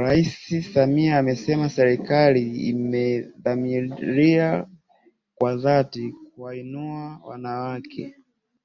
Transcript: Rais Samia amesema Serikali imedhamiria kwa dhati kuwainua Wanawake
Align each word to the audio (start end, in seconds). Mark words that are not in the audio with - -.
Rais 0.00 0.32
Samia 0.72 1.18
amesema 1.18 1.68
Serikali 1.68 2.68
imedhamiria 2.68 4.66
kwa 5.34 5.56
dhati 5.56 6.14
kuwainua 6.34 7.20
Wanawake 7.24 8.14